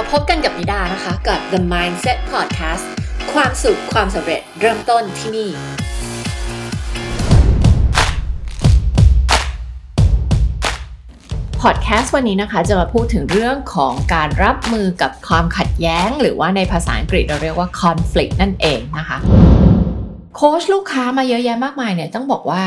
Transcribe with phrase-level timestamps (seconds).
[0.00, 2.84] มาพบกันกับนิดานะคะกับ The Mindset Podcast
[3.32, 5.50] ความสุขความสำเร็จเริ่มต้นที่นี่
[11.60, 19.18] พอดแคสต์วันนี้นะคะจะมาพูดถึงเรื่องของการรับมือกับความขัดแย้ง หรือว่าในภาษาอังกฤษเราเรียกว่า conflict นั่นเองนะคะ
[20.36, 22.62] โค้ชลูกค้ามาเยอะแยะมากมายเนี่ยต้องบอกว่า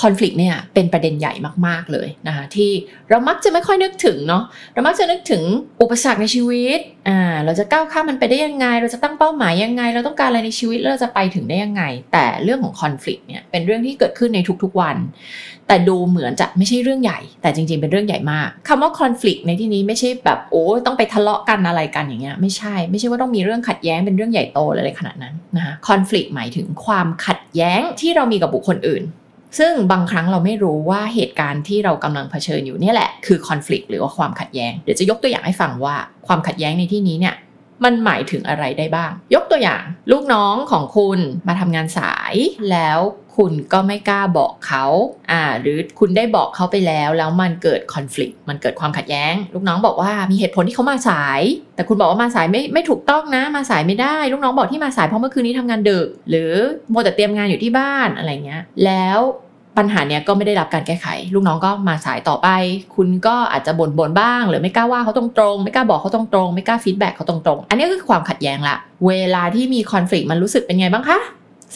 [0.00, 1.32] คอน FLICT เนี่ยเป็นประเด็นใหญ่
[1.66, 2.70] มากๆเลยนะคะที่
[3.10, 5.42] เรามักจะไม่ค่อยนึกถึงเนาะเรามักจะนึกถึง
[5.82, 14.96] อุปสรรคในชีวิตอ่าเราจะก้าวข้ามมันไปได้ยังไง เราจะตั้งเป้าหมายยังไง เราต้องการอะไรในชีวิตเราจะไปถึงได้ยังไง แต่เรื่องของคอน FLICT เนี่ยเป็นเรื่องที่เกิดขึ้นในทุกๆวัน
[15.68, 29.04] แต่ดูเหมือนจะไม่ใช่เรื่องใหญ่ แต่จริงๆเป็นเรื่องใหญ่มากคำว่าคอน FLICT ในที่นี้ไม่ใช่แบบโอ้ต้องไปทะเลาะกันอะไรกันอย่างเงี้ยไม่ใช่ไม่ใช่ว่าต้องมีเรื่องขัดแย้งเป็นเรื่องใหญ่โตอะไรขนาดนั้นนะคะคอน FLICT หมายถึงความขัดแย้งที่เรามีกับบุคคลอื่น
[29.58, 37.36] ซึ่งบางครั้งเราไม่รู้ว่าเหตุการณ์ที่เรากำลังเผชิญอยู่เนี่ยแหละคือคอน FLICT หรือว่าความขัดแย้ง เดี๋ยวจะยกตัวอย่างให้ฟังว่าความขัดแย้งในที่นี้เนี่ย
[37.84, 42.34] มันหมายถึงอะไรได้บ้าง ยกตัวอย่าง ลูกน้องของคุณมาทำงานสาย
[42.70, 42.98] แล้ว
[43.36, 44.84] คุณก็ไม่กล้าบอกเขา
[45.30, 51.40] อ่าหรือคุณได้บอกเขาไปแล้ว แล้วมันเกิดคอน FLICT มันเกิดความขัดแย้ง ลูกน้องบอกว่ามีเหตุผลที่เขามาสาย
[51.76, 56.52] แต่คุณบอกว่ามาสายไม่ไม่ถูกต้องนะ มาสายไม่ได้ ลูกน้องบอกที่มาสายเพราะเมื่อคืนนี้ทำงานดึก หรือ
[56.90, 59.20] มัวแต่เตรียมงานอยู่ที่บ้านอะไรเงี้ย แล้ว
[59.78, 62.48] ปัญหาเนี้ยก็ไม่ได้รับการแก้ไข ลูกน้องก็มาสายต่อไป
[62.94, 68.76] คุณก็อาจจะบ่นบ่นบ้าง หรือไม่กล้าว่าเขาตรงๆ ไม่กล้าบอกเขาตรงๆ ไม่กล้า feedback เขาตรงๆ อันนี้ก็คือความขัดแย้งละ
[69.06, 71.18] เวลาที่มี conflict มันรู้สึกเป็นไงบ้างคะ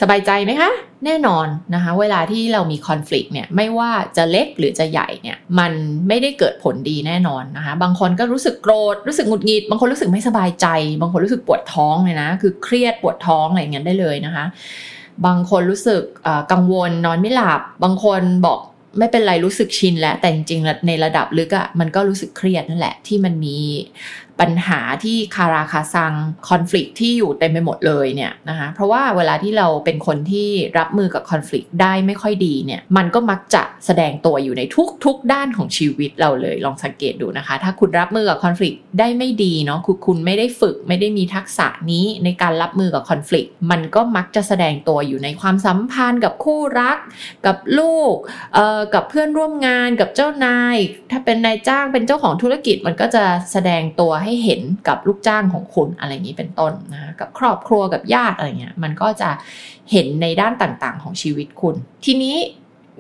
[0.01, 0.71] สบายใจไหมคะ
[1.05, 5.73] แน่นอนนะคะ เวลาที่เรามีคอน FLICT เนี่ยไม่ว่าจะเล็กหรือจะใหญ่เนี่ยมัน
[6.09, 10.67] ไม่ได้เกิดผลดีแน่นอนนะคะ บางคนก็รู้สึกโกรธรู้สึกหงุดหงิดบางคนรู้สึกไม่สบายใจ
[11.01, 14.45] บางคนรู้สึกปวดท้องเลยนะ คือเครียดปวดท้องอะไรอย่างเงี้ยได้เลยนะคะ
[15.27, 16.03] บางคนรู้สึก
[16.53, 18.61] กังวลนอนไม่หลับ บางคนบอก
[18.99, 23.59] ไม่เป็นไรรู้สึกชินแล้วแต่จริงๆในระดับลึกอะ่ะมันก็รู้สึกเครียดนั่นแหละที่มันมี
[24.41, 26.13] ปัญหาที่คาราคาซัง
[26.49, 34.63] คอน FLICT ที่อยู่เต็มไปหมดเลยเนี่ยนะคะเพราะว่าเวลาที่เราเป็นคนที่รับมือกับคอน FLICT ได้ไม่ค่อยดีเนี่ยมันก็มักจะแสดงตัวอยู่ใน
[35.05, 46.99] ทุกๆ ด้านของชีวิตเราเลยลองสังเกตดูนะคะ ถ้าคุณรับมือกับคอน FLICT ได้ไม่ดีเนาะคือคุณไม่ได้ฝึกไม่ได้มีทักษะนี้ในการรับมือกับคอน FLICT มันก็มักจะแสดงตัวอยู่ในความสัมพันธ์กับคู่รัก
[47.47, 48.15] กับลูก
[48.55, 50.77] เอ่อกับเพื่อนร่วมงานกับเจ้านาย
[51.11, 59.31] ถ้าเป็นนายจ้างเป็นเจ้าของธุรกิจมันก็จะแสดงตัวใให้เห็นกับลูกจ้างของคุณอะไรอย่างนี้เป็นต้นนะกับครอบครัวกับญาติอะไรเงี้ยมันก็จะ
[59.93, 62.37] เห็นในด้านต่างๆ ของชีวิตคุณ ทีนี้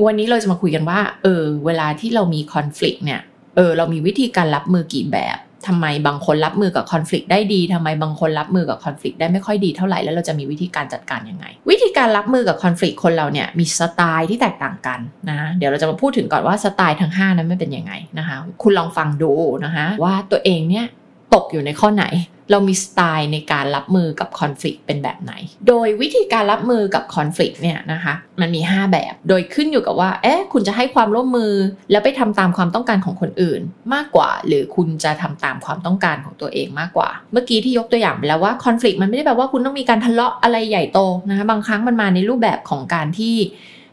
[0.04, 3.20] วันนี้เราจะมาคุยกันว่า เออ เวลาที่เรามีคอน FLICT เนี่ย
[3.56, 15.00] เออ เรามีวิธีการรับมือกี่แบบทำไมบางคนรับมือกับคอน FLICT ได้ดีทำไมบางคนรับมือกับคอน FLICT ได้ไม่ค่อยดีเท่าไหร่ แล้วเราจะมีวิธีการจัดการยังไง วิธีการรับมือกับคอน FLICT คนเราเนี่ยมีสไตล์ที่แตกต่างกัน
[15.30, 19.32] นะ เดี๋ยวเราจะมาพูดถึงก่อนว่าสไตล์ทั้ง5นั้นไม่เป็นยังไงนะคะ คุณลองฟังดู
[19.64, 20.86] นะคะว่าตัวเองเนี่ย
[21.34, 22.06] ตกอยู่ในข้อไหน
[22.50, 25.32] เรามีสไตล์ในการรับมือกับคอน FLICT เป็นแบบไหน
[25.68, 31.52] โดยวิธีการรับมือกับคอน FLICT เนี่ยนะคะ มันมี 5 แบบ โดยขึ้นอยู่กับว่า เอ๊ะ คุณจะให้ความร่วมมือ
[31.90, 33.60] แล้วไปทำตามความต้องการของคนอื่น
[33.94, 43.36] มากกว่า หรือคุณจะทำตามความต้องการของตัวเองมากกว่า เมื่อกี้ที่ยกตัวอย่างไปแล้วว่าคอน FLICT มันไม่ได้แปลว่าคุณต้องมีการทะเลาะอะไรใหญ่โตนะคะ บางครั้งมันมาในรูปแบบของการที่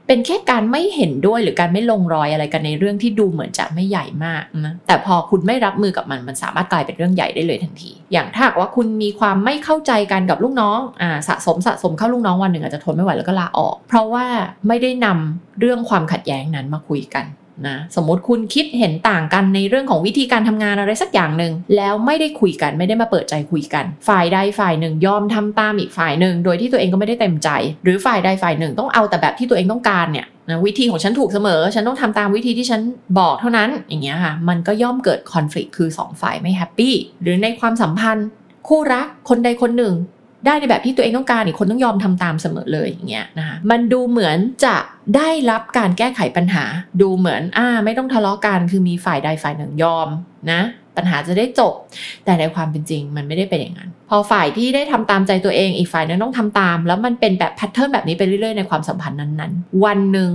[0.07, 14.25] เป็นแค่การไม่เห็นด้วยหรือการไม่ลงรอยอะไรกันในเรื่องที่ดูเหมือนจะไม่ใหญ่มากนะแต่พอคุณไม่รับมือกับมันมันสามารถกลายเป็นเรื่องใหญ่ได้เลยทันที อย่างถ้าหากว่าคุณมีความไม่เข้าใจกันกับลูกน้องอ่าสะสมสะสมเข้าลูกน้องวันหนึ่งอาจจะทนไม่ไหวแล้วก็ลาออก เพราะว่า
[14.67, 17.25] ไม่ได้นำเรื่องความขัดแย้งนั้นมาคุยกัน
[17.67, 27.49] นะสมมติคุณคิดเห็นต่างกันในเรื่องของวิธีการทำงานอะไรสักอย่างหนึ่งแล้วไม่ได้คุยกันไม่ได้มาเปิดใจคุยกัน ฝ่ายใดฝ่ายหนึ่งยอมทำตามอีกฝ่ายหนึ่งโดยที่ตัวเองก็ไม่ได้เต็มใจ
[27.83, 32.81] หรือฝ่ายใดฝ่ายหนึ่งต้องเอาแต่แบบที่ตัวเองต้องการเนี่ยนะวิธีของฉันถูกเสมอ ฉันต้องทำตามวิธีที่ฉัน
[33.19, 38.27] บอกเท่านั้นอย่างเงี้ยค่ะมันก็ย่อมเกิดคอน FLICT คือสองฝ่ายไม่ happy หรือในความสัมพันธ์
[38.67, 39.93] คู่รักคนใดคนหนึ่ง
[40.45, 44.75] ได้ในแบบที่ตัวเองต้องการอีกคนต้องยอมทำตามเสมอเลยอย่างเงี้ยนะคะมันดูเหมือนจะ
[45.15, 46.65] ได้รับการแก้ไขปัญหา
[47.01, 50.07] ดูเหมือนอ่าไม่ต้องทะเลาะกันคือมีฝ่ายใดฝ่ายหนึ่งยอม
[50.51, 50.61] นะ
[50.97, 51.73] ปัญหาจะได้จบ
[52.25, 60.31] แต่ในความเป็นจริงมันไม่ได้เป็นอย่างนั้น พอฝ่ายที่ได้ทำตามใจตัวเองอีกฝ่ายนึงต้องทำตาม แล้วมันเป็นแบบ pattern แบบนี้ไปเรื่อยๆในความสัมพันธ์นั้นๆ วันหนึ่ง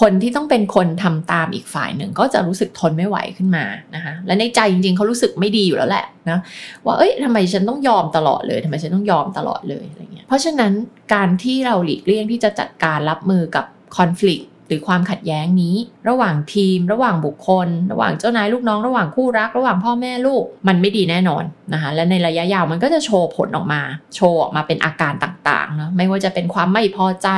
[0.00, 3.64] คนที่ต้องเป็นคนทำตามอีกฝ่ายหนึ่งก็จะรู้สึกทนไม่ไหวขึ้นมา
[3.94, 6.38] นะคะและในใจจริงๆเขารู้สึกไม่ดีอยู่แล้วแหละนะ
[6.84, 10.72] ว่าเอ้ยทำไมฉันต้องยอมตลอดเลยทำไมฉันต้องยอมตลอดเลยอะไรเงี้ยเพราะฉะนั้น
[11.14, 13.64] การที่เราหลีกเลี่ยงที่จะจัดการรับมือกับ
[13.96, 15.76] คอน FLICT รือความขัดแย้งนี้
[16.08, 23.82] ระหว่างทีม ระหว่างบุคคล ระหว่างเจ้านายลูกน้อง ระหว่างคู่รัก ระหว่างพ่อแม่ลูก มันไม่ดีแน่นอนนะคะ และในระยะยาวมันก็จะโชว์ผลออกมา
[24.16, 27.28] โชว์ออกมาเป็นอาการต่างๆเนาะ ไม่ว่าจะเป็นความไม่พอใจ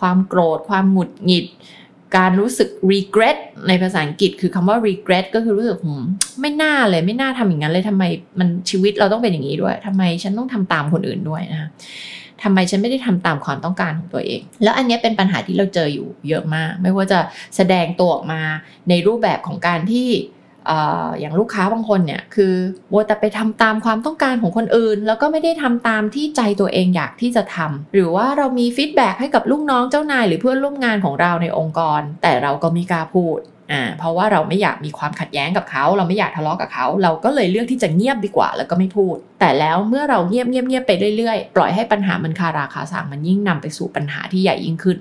[0.00, 1.46] ความโกรธ ความหงุดหงิด
[2.18, 3.38] การรู้สึก regret
[3.68, 5.76] ในภาษาอังกฤษคือคำว่า regret ก็คือรู้สึก
[6.40, 8.04] ไม่น่าเลย ไม่น่าทำอย่างนั้นเลยทำไม
[8.38, 11.68] มันชีวิตเราต้องเป็นอย่างนี้ด้วยทำไมฉันต้องทำตามคนอื่นด้วยนะคะ
[12.42, 17.20] ทำไมฉันไม่ได้ทำตามความต้องการของตัวเอง แล้วอันนี้เป็นปัญหาที่เราเจออยู่เยอะมาก ไม่ว่าจะ
[17.56, 18.42] แสดงตัวออกมา
[18.88, 20.08] ในรูปแบบของการที่
[21.20, 22.54] อย่างลูกค้าบางคนเนี่ยคือ
[22.92, 33.38] มัวแต่ไปทำตามความต้องการของคนอื่น แล้วก็ไม่ได้ทำตามที่ใจตัวเองอยากที่จะทำหรือว่าเรามี feedback ให้กับลูกน้องเจ้านาย หรือเพื่อนร่วมงานของเราในองค์กร แต่เราก็ไม่กล้าพูด
[33.72, 44.98] อ่าเพราะว่าเราไม่อยากมีความขัดแย้งกับเขา เราไม่อยากทะเลาะกับเขา เราก็เลยเลือกที่จะเงียบดีกว่า แล้วก็ไม่พูด แต่แล้วเมื่อเราเงียบเงียบเงียบไปเรื่อยๆ ปล่อยให้ปัญหามันคาราคาซังมันยิ่งนำไปสู่ปัญหาที่ใหญ่ยิ่งขึ้น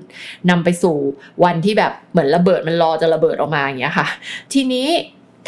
[0.49, 0.97] นำไปสู่
[1.43, 4.07] วันที่แบบเหมือนระเบิดมันรอจะระเบิดออกมาอย่างเงี้ยค่ะ
[4.53, 4.87] ทีนี้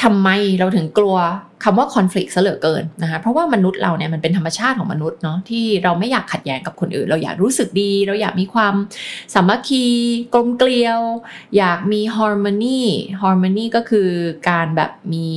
[0.04, 1.18] ทำไมเราถึงกลัว
[1.66, 8.74] คำว่าคอน FLICT ซะเหลือเกินนะคะเพราะว่ามนุษย์เราเนี่ยมันเป็นธรรมชาติของมนุษย์เนาะที่เราไม่อยากขัดแย้งกับคนอื่น เราอยากรู้สึกดี เราอยากมีความ
[9.34, 9.86] สามัคคี
[10.34, 11.02] กลมเกลียว
[11.58, 12.82] อยากมีฮอร์โมนี
[13.22, 14.10] ฮอร์โมนีก็คือ
[14.50, 15.30] การแบบมี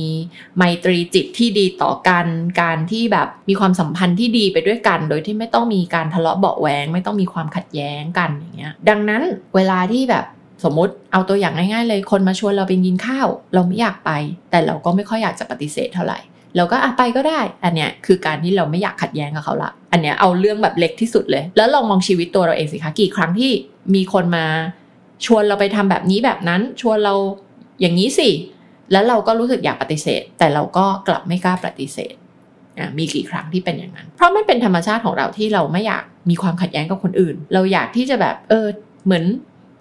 [0.57, 2.25] ไมตรีจิตที่ดีต่อกัน
[2.61, 9.21] การที่แบบมีความสัมพันธ์ที่ดีไปด้วยกัน โดยที่ไม่ต้องมีการทะเลาะเบาแหวง ไม่ต้องมีความขัดแย้งกันอย่างเงี้ยดังนั้น
[9.55, 10.25] เวลาที่แบบ
[10.63, 14.11] สมมติเอาตัวอย่างง่ายๆเลยคนมาชวนเราไปกินข้าว เราไม่อยากไป
[14.51, 16.19] แต่เราก็ไม่ค่อยอยากจะปฏิเสธเท่าไหร่
[16.57, 23.51] เราก็อะไปก็ได้ อันเนี้ยคือการที่เราไม่อยากขัดแย้งกับเขาละ อันเนี้ยเอาเรื่องแบบเล็กที่สุดเลย แล้วลองมองชีวิตตัวเราเองสิคะกี่ครั้งที่
[23.95, 24.45] มีคนมา
[25.25, 27.13] ชวนเราไปทำแบบนี้แบบนั้น ชวนเรา
[27.81, 28.29] อย่างนี้สิ
[28.91, 32.13] แล้วเราก็รู้สึกอยากปฏิเสธ แต่เราก็กลับไม่กล้าปฏิเสธ
[32.97, 38.67] มีกี่ครั้งที่เป็นอย่างนั้น เพราะมันเป็นธรรมชาติของเราที่เราไม่อยากมีความขัดแย้งกับคนอื่น เราอยากที่จะแบบเออ
[39.05, 39.23] เหมือน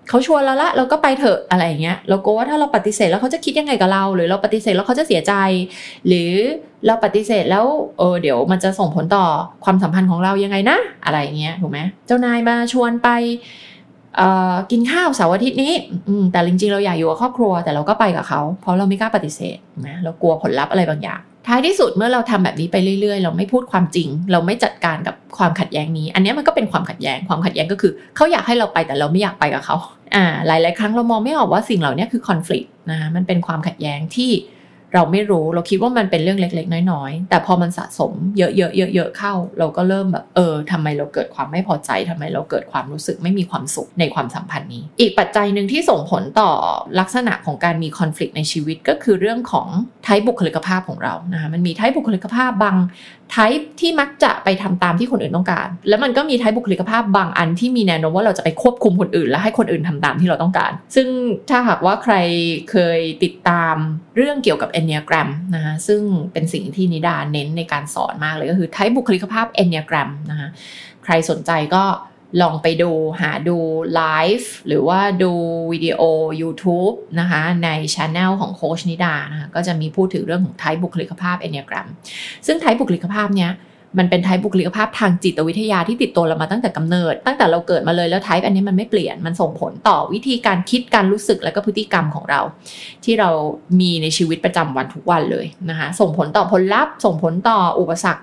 [0.08, 5.34] เขาชวนเราละเราก็ไปเถอะอะไรอย่างเงี้ยเรากลัวว่าถ้าเราปฏิเสธแล้วเขาจะคิดยังไงกับเรา หรือเราปฏิเสธแล้วเขาจะเสียใจ
[6.06, 6.32] หรือ
[6.86, 7.64] เราปฏิเสธแล้ว
[7.98, 9.24] เออเดี๋ยวมันจะส่งผลต่อ
[9.64, 13.08] ความสัมพันธ์ของเรายังไงนะ อะไรเงี้ยถูกไหมเจ้านายมาชวนไป
[14.70, 15.72] กินข้าวเสาร์อาทิตย์นี้
[16.32, 29.76] แต่จริงๆ เราอยากอยู่กับครอบครัว แต่เราก็ไปกับเขา เพราะเราไม่กล้าปฏิเสธนะเรากลัวผลลัพธ์อะไรบางอย่าง ท้ายที่สุดเมื่อเราทำแบบนี้ไปเรื่อยๆ เราไม่พูดความจริง เราไม่จัดการกับความขัดแย้งนี้ อันนี้มันก็เป็นความขัดแย้ง ความขัดแย้งก็คือเขาอยากให้เราไปแต่เราไม่อยากไปกับเขา
[30.14, 34.30] อ่าหลาย ๆ ครั้งเรามองไม่ออกว่าสิ่งเหล่านี้คือคอน FLICT นะคะมันเป็นความขัดแย้งที่
[34.94, 46.50] เราไม่รู้เราคิดว่ามันเป็นเรื่องเล็ก ๆ น้อย ๆ แต่พอมันสะสมเยอะๆเยอะๆเข้า เราก็เริ่มแบบเออทำไมเราเกิดความไม่พอใจทำไมเราเกิดความรู้สึกไม่มีความสุขในความสัมพันธ์นี้ อีกปัจจัยหนึ่งที่ส่งผลต่อ
[47.00, 49.68] ลักษณะของการมีคอน FLICT ในชีวิตก็คือเรื่องของ
[50.04, 52.76] ไทป์บุคลิกภาพของเรานะคะมันมีไทป์บุคลิกภาพบาง
[53.30, 61.08] ไทป์ที่มักจะไปทำตามที่คนอื่นต้องการ แล้วมันก็มีไทป์บุคลิกภาพบางอันที่มีแนวโน้มว่าเราจะไปควบคุมคนอื่น และให้คนอื่นทำตามที่เราต้องการ ซึ่ง
[61.50, 62.14] ถ้าหากว่าใคร
[62.70, 63.74] เคยติดตาม
[64.16, 66.00] เรื่องเกี่ยวกับ Enneagram นะคะซึ่ง
[66.32, 70.48] เป็นสิ่งที่นิดาเน้นในการสอนมากเลยก็คือ type บุคลิกภาพ Enneagram นะคะ
[71.04, 71.84] ใครสนใจก็
[72.42, 72.90] ลองไปดู
[73.20, 73.56] หาดู
[73.94, 74.02] ไล
[74.38, 75.32] ฟ์หรือว่าดู
[75.72, 76.00] วิดีโอ
[76.42, 81.86] YouTube นะคะในช anel ของโคชนิดานะคะก็จะมีพูดถึงเรื่องของไทป์บุคลิกภาพ Enneagram
[82.46, 83.52] ซึ่งไทป์บุคลิกภาพเนี้ย
[83.98, 92.40] มันเป็นไทป์บุคลิกภาพทางจิตวิทยาที่ติดตัวเรามาตั้งแต่กำเนิด ตั้งแต่เราเกิดมาเลยแล้ว type อันนี้มันไม่เปลี่ยนมันส่งผลต่อวิธีการคิดการรู้สึกและก็พฤติกรรมของเรา
[93.04, 93.30] ที่เรา
[93.80, 98.22] มีในชีวิตประจำวันทุกวันเลยนะคะส่งผลต่อผลลัพธ์ ส่งผลต่ออุปสรรค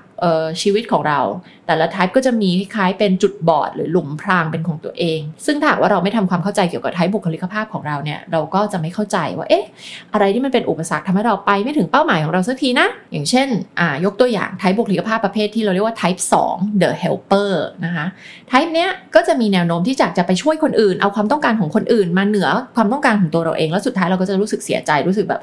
[0.61, 1.19] ชีวิตของเรา
[1.67, 9.65] แต่ละ type ก็จะมีคล้ายๆเป็นจุดบอดหรือหลุมพรางเป็นของตัวเอง ซึ่งถ้าว่าเราไม่ทำความเข้าใจเกี่ยวกับ type บุคลิกภาพของเราเนี่ยเราก็จะไม่เข้าใจว่าเอ๊ะ
[10.13, 13.47] อะไรที่มันเป็นอุปสรรคทำให้เราไปไม่ถึงเป้าหมายของเราสักทีนะ อย่างเช่น
[13.79, 17.51] อ่ายกตัวอย่าง type บุคลิกภาพประเภทที่เราเรียกว่า type 2 the helper
[17.85, 18.05] นะคะ
[18.51, 25.41] type เนี้ยก็จะมีแนวโน้มที่จะจะไปช่วยคนอื่น เอาความต้องการของคนอื่น มาเหนือความต้องการของตัวเราเองแล้วสุดท้ายเราก็จะรู้สึกเสียใจรู้สึกแบบ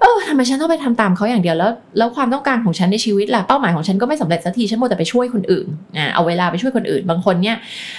[0.00, 7.56] เออทำไมฉันต้องไปทำตามเขาอย่างเดียวแล้วแล้วความต้องการของฉันในชีวิตล่ะเป้าหมายของฉันก็ไม่สำเร็จสักทีฉันโมแต่ไปช่วยคนอื่นอ่าเอาเวลาไปช่วยคนอื่น บางคนเนี่ย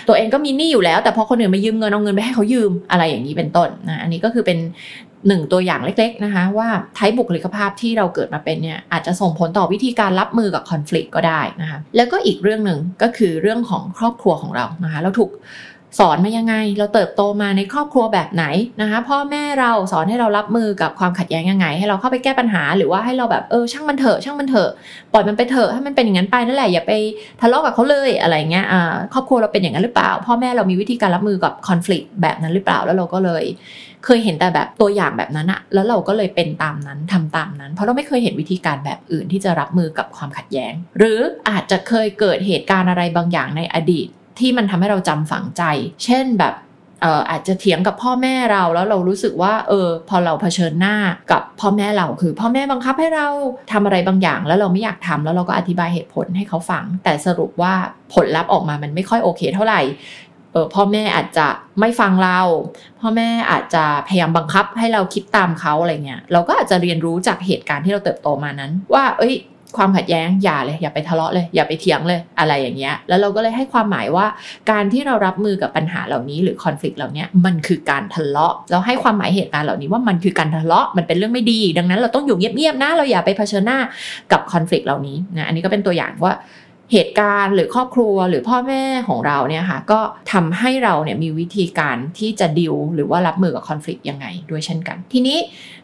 [0.07, 4.57] ตัวเองก็มีหนี้อยู่แล้ว แต่พอคนอื่นมายืมเงินเอาเงินไปให้เขายืมอะไรอย่างนี้เป็นต้นนะอันนี้ก็คือเป็น
[5.27, 15.29] หนึ่งตัวอย่างเล็กๆนะคะว่าไทป์บุคลิกภาพที่เราเกิดมาเป็นเนี่ยอาจจะส่งผลต่อวิธีการรับมือกับคอน FLICT ก็ได้นะคะแล้วก็อีกเรื่องหนึ่งก็คือเรื่องของครอบครัวของเรานะคะเราถูก
[15.99, 18.45] สอนมายังไง เราเติบโตมาในครอบครัวแบบไหน
[18.81, 24.69] นะคะ พ่อแม่เราสอนให้เรารับมือกับความขัดแย้งยังไง ให้เราเข้าไปแก้ปัญหา หรือว่าให้เราแบบเออช่างมันเถอะช่างมันเถอะ
[25.13, 26.91] ปล่อยมันไปเถอะให้มันเป็นอย่างนั้นไปนั่นแหละอย่าไป
[27.41, 33.43] ทะเลาะกับเขาเลยอะไรเงี้ยอ่าครอบครัวเราเป็นอย่างนั้นหรือเปล่า พ่อแม่เรามีวิธีการรับมือกับคอน FLICT แบบนั้นหรือเปล่าแล้วเราก็เลย
[34.05, 41.19] เคยเห็นแต่แบบตัวอย่างแบบนั้นอะแล้วเราก็เลยเป็นตามนั้นทำตามนั้น เพราะเราไม่เคยเห็นวิธีการแบบอื่นที่จะรับมือกับความขัดแย้ง หรือ
[41.49, 44.07] อาจจะเคยเกิดเหตุการณ์อะไรบางอย่างในอดีต
[44.39, 45.63] ที่มันทำให้เราจำฝังใจ
[46.03, 46.55] เช่นแบบ
[47.29, 50.95] อาจจะเถียงกับพ่อแม่เราแล้วเรารู้สึกว่าเออพอเราเผชิญหน้า
[51.31, 53.27] กับพ่อแม่เราคือ พ่อแม่บังคับให้เรา
[53.71, 57.73] ทำอะไรบางอย่าง แล้วเราไม่อยากทำแล้วเราก็อธิบายเหตุผลให้เขาฟัง แต่สรุปว่า
[58.13, 59.81] ผลลัพธ์ออกมามันไม่ค่อยโอเคเท่าไหร่
[60.53, 61.47] เออพ่อแม่อาจจะ
[61.79, 62.39] ไม่ฟังเรา
[63.01, 69.35] พ่อแม่อาจจะพยายามบังคับให้เราคิดตามเขาอะไรเงี้ยเราก็อาจจะเรียนรู้จากเหตุการณ์ที่เราเติบโตมานั้น ว่า เอ้ย
[69.77, 74.25] ความขัดแย้งอย่าเลยอย่าไปทะเลาะเลย อย่าไปเถียงเลยอะไรอย่างเงี้ยแล้วเราก็เลยให้ความหมายว่า
[74.71, 83.79] การที่เรารับมือกับปัญหาเหล่านี้หรือคอน FLICT เหล่านี้มันคือการทะเลาะ เราให้ความหมายเหตุการณ์เหล่านี้ว่ามันคือการทะเลาะมันเป็นเรื่องไม่ดี ดังนั้นเราต้องอยู่เงียบๆนะเราอย่าไปเผชิญหน้า
[84.31, 86.33] กับคอน FLICT เหล่านี้นะอันนี้ก็เป็นตัวอย่างว่า
[86.93, 89.99] เหตุการณ์หรือครอบครัวหรือพ่อแม่ของเราเนี่ยค่ะก็
[90.33, 95.37] ทำให้เราเนี่ยมีวิธีการที่จะดิวหรือว่ารับมือกับคอน FLICT ยังไงด้วยเช่นกัน ทีนี้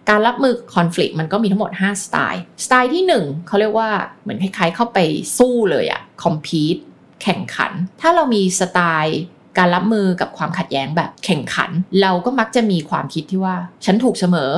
[0.09, 3.89] การรับมือคอน FLICT มันก็มีทั้งหมด 5 สไตล์ สไตล์ที่ 1เขาเรียกว่า
[4.21, 4.99] เหมือนคล้ายๆ เข้าไป
[5.37, 6.77] สู้เลยอะคอมพีต
[7.23, 7.71] แข่งขัน
[8.01, 9.19] ถ้าเรามีสไตล์
[9.57, 11.71] การรับมือกับความขัดแย้งแบบแข่งขัน
[12.01, 14.51] เราก็มักจะมีความคิดที่ว่าฉันถูกเสมอ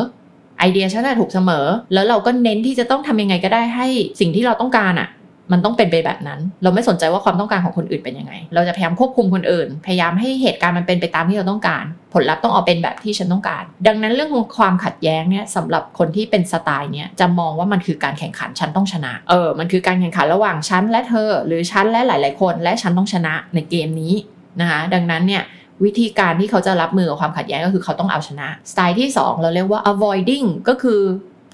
[0.60, 3.88] ไอเดียฉันน่ะถูกเสมอ แล้วเราก็เน้นที่จะต้องทำยังไงก็ได้ให้
[4.20, 5.10] สิ่งที่เราต้องการอะ
[5.51, 24.13] มันต้องเป็นไปแบบนั้น เราไม่สนใจว่าความต้องการของคนอื่นเป็นยังไง เราจะพยายามควบคุมคนอื่น พยายามให้เหตุการณ์มันเป็นไปตามที่เราต้องการ ผลลัพธ์ต้องออกเป็นแบบที่ฉันต้องการ ดังนั้นเรื่องของความขัดแย้งเนี่ยสำหรับคนที่เป็นสไตล์เนี่ยจะมองว่ามันคือการแข่งขันฉันต้องชนะ เออ มันคือการแข่งขันระหว่างฉันและเธอ หรือฉันและหลาย ๆ คน และฉันต้องชนะในเกมนี้
[24.62, 25.44] นะคะดังนั้นเนี่ย
[25.84, 31.00] วิธีการที่เขาจะรับมือกับความขัดแย้งก็คือเขาต้องเอาชนะ สไตล์ที่ 2 เราเรียกว่า avoiding ก็คือ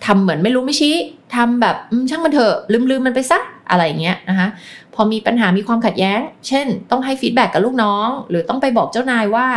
[0.06, 0.96] ทำเหมือนไม่รู้ไม่ชี้
[1.36, 1.76] ทำแบบ
[2.10, 3.40] ช่างมันเถอะลืมลืมมันไปซะ
[3.70, 4.48] อะไรเงี้ยนะคะ
[4.94, 9.48] พอมีปัญหามีความขัดแย้ง เช่น ต้องให้ฟีดแบ็กกับลูกน้อง หรือต้องไปบอกเจ้านายว่า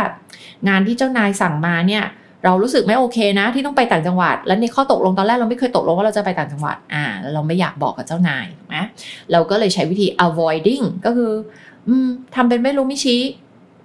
[0.67, 2.05] งานที่เจ้านายสั่งมาเนี่ย
[2.45, 8.45] เรารู้สึกไม่โอเคนะ ที่ต้องไปต่างจังหวัด แล้วในข้อตกลงตอนแรกเราไม่เคยตกลงว่าเราจะไปต่างจังหวัดอ่าเราไม่อยากบอกกับเจ้านาย
[8.75, 8.83] นะ
[9.31, 11.31] เราก็เลยใช้วิธี avoiding ก็คือ
[11.87, 13.21] อืมทำเป็นไม่รู้ไม่ชี้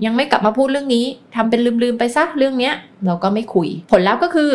[0.05, 2.75] ยังไม่กลับมาพูดเรื่องนี้ทำเป็นลืมๆไปซะเรื่องเนี้ย
[3.07, 4.53] เราก็ไม่คุย ผลลัพธ์ก็คือ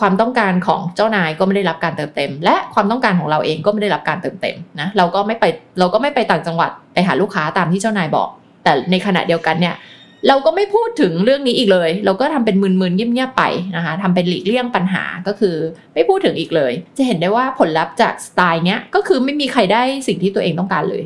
[0.00, 5.44] ความต้องการของเจ้านายก็ไม่ได้รับการเติมเต็ม และความต้องการของเราเองก็ไม่ได้รับการเติมเต็มนะเราก็ไม่ไป
[5.78, 8.28] เราก็ไม่ไปต่างจังหวัดไปหาลูกค้าตามที่เจ้านายบอก
[8.64, 9.74] แต่ในขณะเดียวกันเนี่ย
[10.28, 13.44] เราก็ไม่พูดถึงเรื่องนี้อีกเลย เราก็ทำเป็นมึนๆเงียบๆไป
[13.76, 15.56] นะคะทำเป็นหลีกเลี่ยงปัญหาก็คือ
[15.94, 21.04] ไม่พูดถึงอีกเลย จะเห็นได้ว่าผลลัพธ์จากสไตล์เนี้ยก็คือไม่มีใครได้สิ่งที่ตัวเองต้องการเลย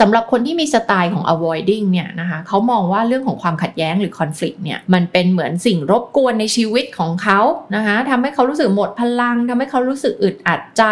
[0.00, 7.40] สำหรับคนที่มีสไตล์ของ avoiding เนี่ยนะคะเขามองว่าเรื่องของความขัดแย้งหรือ conflict เนี่ยมันเป็นเหมือนสิ่งรบกวนในชีวิตของเขา
[7.76, 10.82] นะคะทำให้เขารู้สึกหมดพลังทำให้เขารู้สึกอึดอัดใจ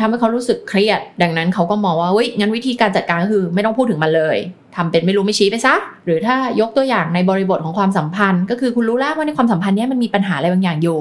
[0.00, 4.38] ทำให้เขารู้สึกเครียด ดังนั้นเขาก็มองว่าเฮ้ยงั้นวิธีการจัดการก็คือไม่ต้องพูดถึงมันเลย
[4.78, 5.74] ทำเป็นไม่รู้ไม่ชี้ไปซะ
[6.06, 10.98] หรือถ้ายกตัวอย่างในบริบทของความสัมพันธ์ ก็คือคุณรู้แล้วว่าในความสัมพันธ์นี้มันมีปัญหาอะไรบางอย่างอยู่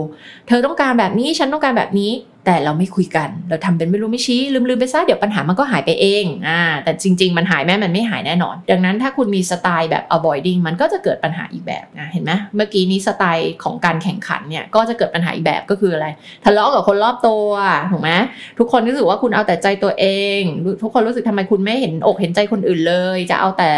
[0.48, 2.12] เธอต้องการแบบนี้ฉันต้องการแบบนี้
[2.48, 4.40] แต่เราไม่คุยกัน เราทำเป็นไม่รู้ไม่ชี้
[4.70, 16.08] ลืมๆไปซะเดี๋ยวปัญหามันก็หายไปเองอ่าแต่จริง ๆ มันหายแม่มันไม่หายแน่นอน ดังนั้นถ้าคุณมีสไตล์แบบ avoiding มันก็จะเกิดปัญหาอีกแบบนะเห็นไหมเมื่อกี้นี้สไตล์ของการแข่งขันเนี่ยก็จะเกิดปัญหาอีกแบบก็คืออะไร
[16.46, 17.48] ทะเลาะกับคนรอบตัว
[17.92, 18.12] ถูกไหม
[18.60, 20.06] ทุกคนรู้สึกว่าคุณเอาแต่ใจตัวเอ
[20.40, 20.42] ง
[20.82, 23.70] ทุกคนรู้สึกทำไมคุณไม่เห็นอกเห็นใจคนอื่นเลย จะเอาแต่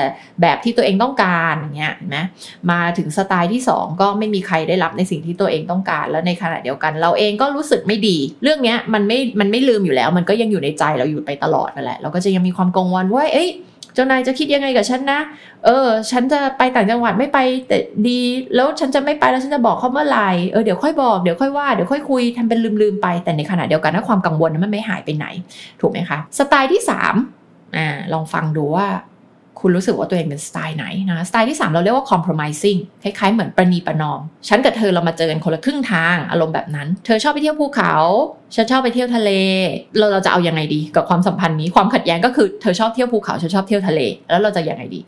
[0.42, 2.18] แบบที่ตัวเองต้องการอย่างเงี้ยเห็นไหม
[2.72, 13.50] มาถึงสไตล์ที่ 2 ก็ไม่มีใครได้รับในสิ่งที่ตัวเองต้องการ แล้วในขณะเดียวกัน เราเองก็รู้สึกไม่ดี เรื่องเนี้ยมันไม่มันไม่ลืมอยู่แล้ว มันก็ยังอยู่ในใจเราอยู่ไปตลอดนั่นแหละเราก็จะยังมีความกังวลว่าเอ้ย
[13.96, 15.20] เจ้านายจะคิดยังไงกับฉันนะ
[15.66, 18.20] เออ ฉันจะไปต่างจังหวัดไม่ไปแต่ดี
[18.56, 25.26] แล้วฉันจะไม่ไปแล้วฉันจะบอกเขาเมื่อไหร่ เออเดี๋ยวค่อยบอก เดี๋ยวค่อยว่า เดี๋ยวค่อยคุยทำเป็นลืมๆไป แต่ในขณะเดียวกันถ้าความกังวลนั้นมันไม่หายไปไหน
[25.82, 26.82] ถูกไหมคะ สไตล์ที่
[27.28, 28.88] 3อ่า ลองฟังดูว่า
[29.62, 37.94] คุณรู้สึกว่าตัวเองเป็นสไตล์ไหนนะสไตล์ที่ 3 เราเรียกว่า compromising คล้ายๆเหมือนประนีประนอม ฉันกับเธอเรามาเจอกันคนละครึ่งทางอารมณ์แบบนั้น เธอชอบไปเที่ยวภูเขา
[38.56, 39.32] ฉันชอบไปเที่ยวทะเล
[39.98, 45.02] เราเราจะเอาอยัางไงดี กับความสัมพันธ์นี้ความขัดแย้งก็คือเธอชอบเที่ยวภูเขาฉันชอบเที่ยวทะเล แล้วเราจะยังไงดี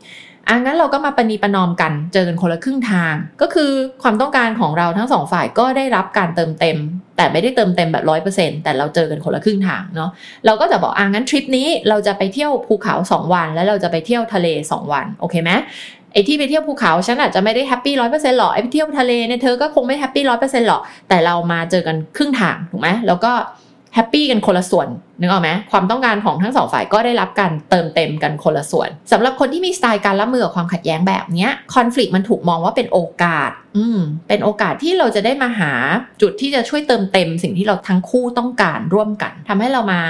[0.48, 3.70] อะงั้นเราก็มาประนีประนอมกัน เจอกันคนละครึ่งทาง ก็คือ
[4.02, 6.78] ความต้องการของเราทั้งสองฝ่ายก็ได้รับการเติมเต็ม
[7.16, 10.10] แต่ไม่ได้เติมเต็มแบบร้อยเปอร์เซ็นต์แต่เราเจอกันคนละครึ่งทางเนาะ
[10.46, 15.50] เราก็จะบอกอ่างั้นทริปนี้เราจะไปเที่ยวภูเขา 2 วัน แล้วเราจะไปเที่ยวทะเล 2 วัน โอเคไหม
[16.12, 23.32] ไอ้ที่ไปเที่ยวภูเขาฉันอาจจะไม่ได้ happy ร้อยเปอร์เซ็นต์หรอกไอ้ไปเที่ยวทะเลเนี่ยเธอก็คงไม่ happy ร้อยเปอร์เซ็นต์หรอกแต่เรามาเจอกันครึ่งทางถูกไหมแล้วก็
[23.94, 24.88] happy กันคนละส่วน
[25.20, 35.72] นึกออกไหมความต้องการของทั้งสองฝ่ายก็ได้รับการเติมเต็มกันคนละส่วนสำหรับคนที่มีสไตล์การรับมือกับความขัดแย้งแบบนี้คอน FLICT มันถูกมองว่าเป็นโอกาส อืมเป็นโอกาสที่เราจะได้มาหา
[36.22, 40.00] จุดที่จะช่วยเติมเต็ม สิ่งที่เราทั้งคู่ต้องการร่วมกันทำให้เรามา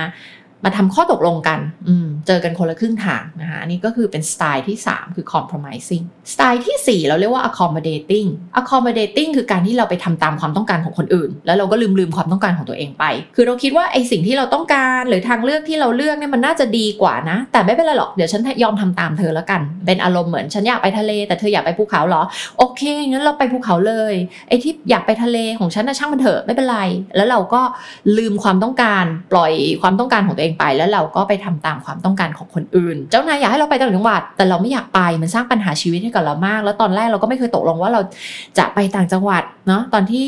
[0.65, 1.95] มาทำข้อตกลงกันอื
[2.27, 8.29] เจอกันคนละครึ่งทางนะคะ อันนี้ก็คือเป็นสไตล์ที่ 3 คือ compromising สไตล์ที่ 4 เราเรียกว่า accommodating
[8.61, 13.05] accommodating คือการที่เราไปทำตามความต้องการของคนอื่น แล้วเราก็ลืมลืมความต้องการของตัวเองไป
[13.37, 22.23] คือเราคิดว่าไอสิ่งที่เราต้องการหรือทางเลือกที่เราเลือกเนี่ยมันน่าจะดีกว่านะ แต่ไม่เป็นไรหรอก เดี๋ยวฉันยอมทำตามเธอแล้วกัน เป็นอารมณ์เหมือนฉันอยากไปทะเล แต่เธออยากไปภูเขาเหรอ
[22.59, 24.15] โอเคงั้นเราไปภูเขาเลย
[24.49, 26.81] ไอที่อยากไปทะเลของฉันนะช่างมันเถอะไม่เป็นไร
[27.17, 27.63] แล้วเราก็
[28.19, 29.53] ลืมความต้องการปล่อย
[29.83, 38.01] ความต้องการของตัวเององไปแล้วเราก็ไปทำตามความต้องการของคนอื่น เจ้านายอยากให้เราไปต่างจังหวัด แต่เราไม่อยากไปมันสร้างปัญหาชีวิตให้กับเรามาก แล้วตอนแรกเราก็ไม่เคยตกลงว่าเรา
[38.59, 40.27] จะไปต่างจังหวัดเนาะตอนที่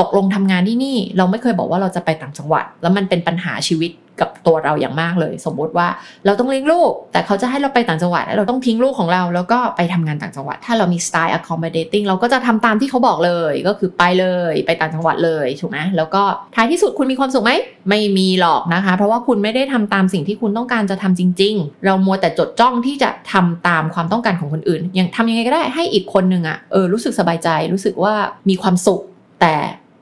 [0.00, 5.88] ตกลงทำงานที่นี่ เราไม่เคยบอกว่าเราจะไปต่างจังหวัด แล้วมันเป็นปัญหาชีวิต กับตัวเราอย่างมากเลย สมมติว่า
[6.26, 16.22] เราต้องเลี้ยงลูก แต่เขาจะให้เราไปต่างจังหวัดเราต้องทิ้งลูกของเราแล้วก็ไปทำงานต่างจังหวัด ถ้าเรามีสไตล์ accommodating เราก็จะทำตามที่เขาบอกเลยก็คือไปเลยไปต่างจังหวัดเลยถูกไหมแล้วก็
[16.54, 17.52] ท้ายที่สุดคุณมีความสุขไหม
[17.88, 28.14] ไม่มีหรอกนะคะ เพราะว่าคุณไม่ได้ทำตามสิ่งที่คุณต้องการจะทำจริง ๆ เรามัวแต่จดจ้องที่จะทำตามความต้องการของคนอื่นยังทำยังไงก็ได้ให้อีกคนหนึ่งอะเออรู้สึกสบายใจรู้สึกว่า
[28.48, 29.00] มีความสุข
[29.40, 29.54] แต่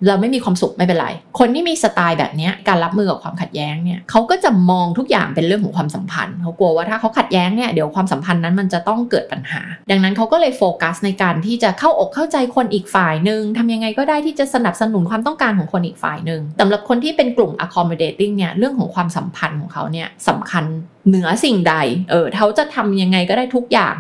[0.06, 20.64] เราไม่มีความสุขไม่เป็นไร คนที่มีสไตล์แบบนี้การรับมือกับความขัดแย้งเนี่ยเขาก็จะมองทุกอย่างเป็นเรื่องของความสัมพันธ์เขากลัวว่าถ้าเขาขัดแย้งเนี่ยเดี๋ยวความสัมพันธ์นั้นมันจะต้องเกิดปัญหา ดังนั้นเขาก็เลยโฟกัสในการที่จะเข้าอกเข้าใจคนอีกฝ่ายหนึ่งทำยังไงก็ได้ที่จะสนับสนุนความต้องการของคนอีกฝ่ายหนึ่งสำหรับคนที่เป็นกลุ่ม accommodating เนี่ยเรื่องของความสัมพันธ์ของเขาเนี่ยสำคัญ
[21.08, 21.74] เหนือสิ่งใด
[22.10, 23.94] เออเขาจะทำยังไงก็ได้ทุกอย่าง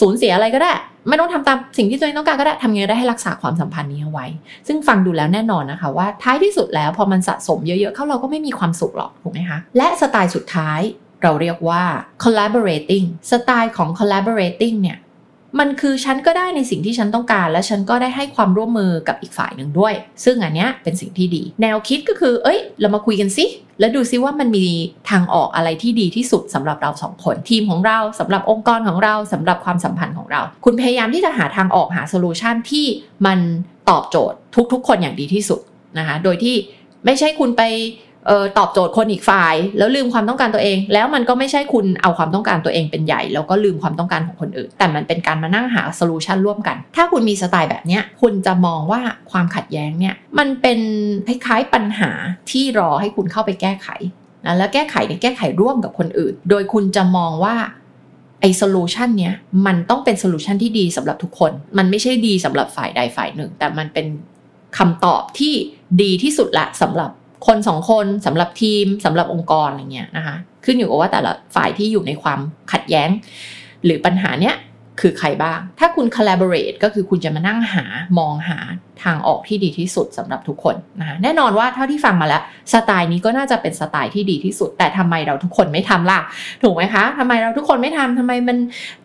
[0.00, 0.72] สูญเสียอะไรก็ได้
[1.08, 4.26] ไม่ต้องทำตามสิ่งที่ตัวเองต้องการก็ได้ทำยังไงได้ให้รักษาความสัมพันธ์นี้เอาไว้
[4.66, 10.80] ซึ่งฟังดูแล้วแน่นอนนะคะว่าท้ายที่สุดแล้วพอมันสะสมเยอะๆเข้าเราก็ไม่มีความสุขหรอกถูกไหมคะและสไตล์สุดท้าย
[11.22, 11.82] เราเรียกว่า
[12.24, 14.98] collaborating สไตล์ของ collaborating เนี่ย
[15.58, 23.44] มันคือฉันก็ได้ในสิ่งที่ฉันต้องการ และฉันก็ได้ให้ความร่วมมือกับอีกฝ่ายหนึ่งด้วย ซึ่งอันเนี้ยเป็นสิ่งที่ดี แนวคิดก็คือ เอ้ย เรามาคุยกันสิ
[23.80, 24.66] แล้วดูซิว่ามันมี
[25.10, 32.86] ทางออกอะไรที่ดีที่สุดสำหรับเราสองคนทีมของเราสำหรับองค์กรของเราสำหรับความสัมพันธ์ของเรา คุณพยายามที่จะหาทางออกหา solution ที่
[33.26, 33.38] มัน
[33.90, 34.36] ตอบโจทย์
[34.72, 35.60] ทุกๆ คนอย่างดีที่สุด
[35.98, 36.56] นะคะโดยที่
[37.04, 37.62] ไม่ใช่คุณไป
[38.28, 49.00] เออตอบโจทย์คนอีกฝ่าย แล้วลืมความต้องการตัวเอง แล้วมันก็ไม่ใช่คุณเอาความต้องการตัวเองเป็นใหญ่ แล้วก็ลืมความต้องการของคนอื่น แต่มันเป็นการมานั่งหา solution ร่วมกัน ถ้าคุณมีสไตล์แบบนี้คุณจะมองว่า
[49.30, 50.80] ความขัดแย้งเนี่ยมันเป็น
[51.26, 52.10] คล้ายๆปัญหา
[52.50, 53.88] ที่รอให้คุณเข้าไปแก้ไข
[54.46, 57.56] นะแล้วแก้ไขเนี่ยแก้ไขร่วมกับคนอื่น โดยคุณจะมองว่า
[58.40, 59.34] ไอ้ solution เนี้ย
[59.66, 64.06] มันต้องเป็น solution ที่ดีสำหรับทุกคน มันไม่ใช่ดีสำหรับฝ่ายใดฝ่ายหนึ่ง แต่มันเป็น
[64.78, 65.54] คำตอบที่
[66.02, 67.10] ดีที่สุดละสำหรับ
[67.46, 72.40] คนสองคนสำหรับทีมสำหรับองค์กรอะไรเงี้ยนะคะ ขึ้นอยู่กับว่าแต่ละฝ่ายที่อยู่ในความ
[72.72, 73.08] ขัดแย้ง
[73.84, 74.56] หรือปัญหาเนี้ย
[75.00, 77.84] คือใครบ้าง ถ้าคุณ collaborate ก็คือคุณจะมานั่งหา
[78.18, 78.58] มองหา
[79.04, 86.20] ทางออกที่ดีที่สุดสำหรับทุกคนนะคะแน่นอนว่าเท่าที่ฟังมาแล้วสไตล์นี้ก็น่าจะเป็นสไตล์ที่ดีที่สุด แต่ทำไมเราทุกคนไม่ทำล่ะ
[86.62, 88.58] ถูกไหมคะทำไมเราทุกคนไม่ทำทำไมมัน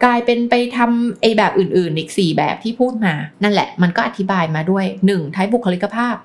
[0.04, 5.36] กลายเป็นไปทำไอแบบอื่นๆอีก4แบบที่พูดมา นั่นแหละมันก็อธิบายมาด้วย 1.
[5.36, 6.16] ท้ายบุคลิกภาพ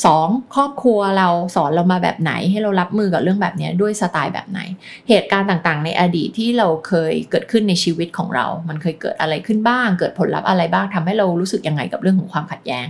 [0.00, 0.54] 2.
[0.54, 4.60] ครอบครัวเราสอนเรามาแบบไหนให้เรารับมือกับเรื่องแบบนี้ด้วยสไตล์แบบไหน
[5.08, 12.86] เหตุการณ์ต่างๆ ในอดีตที่เราเคยเกิดขึ้นในชีวิตของเรา มันเคยเกิดอะไรขึ้นบ้าง เกิดผลลัพธ์อะไรบ้างทำให้เรารู้สึกยังไงกับเรื่องของความขัดแย้ง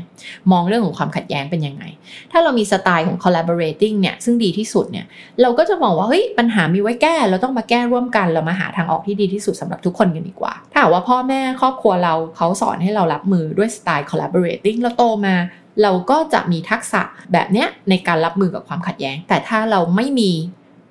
[0.52, 1.84] มองเรื่องของความขัดแย้งเป็นยังไง
[2.32, 5.06] ถ้าเรามีสไตล์ของ collaborating เนี่ยซึ่งดีที่สุดเนี่ย
[5.42, 15.34] เราก็จะมองว่าเฮ้ยปัญหามีไว้แก้ เราต้องมาแก้ร่วมกันเรามาหาทางออกที่ดีที่สุดสำหรับทุกคนกันดีกว่า ถ้าว่าพ่อแม่ครอบครัวเราเขาสอนให้เรารับมือด้วยสไตล์ collaborating เราโตมา
[15.82, 20.32] เราก็จะมีทักษะแบบเนี้ยในการรับมือกับความขัดแย้ง แต่ถ้าเราไม่มี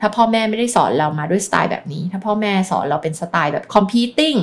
[0.02, 4.38] ถ้าพ่อแม่ไม่ได้สอนเรามาด้วยสไตล์แบบนี้ ถ้าพ่อแม่สอนเราเป็นสไตล์แบบ competing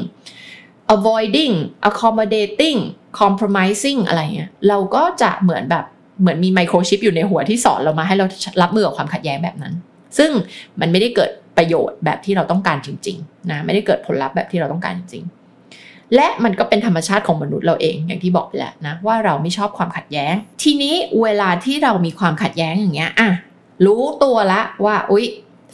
[0.95, 1.55] avoiding
[1.89, 2.79] accommodating
[3.20, 5.85] compromising อะไรเงี้ยเราก็จะเหมือนแบบ
[6.20, 8.27] เหมือนมีไมโครชิปอยู่ในหัวที่สอนเรามาให้เรา
[8.62, 9.75] รับมือกับความขัดแย้งแบบนั้น
[10.18, 10.31] ซึ่ง
[10.81, 23.31] มันไม่ได้เกิดประโยชน์แบบที่เราต้องการจริงๆนะไม่ได้เกิดผลลัพธ์แบบที่เราต้องการจริงๆ และมันก็เป็นธรรมชาติของมนุษย์เราเองอย่างที่บอกไปแล้วนะว่าเราไม่ชอบความขัดแย้ง ทีนี้เวลาที่เรามีความขัดแย้งอย่างเงี้ยอะ
[23.87, 25.27] รู้ตัวละว่าอุ๊ย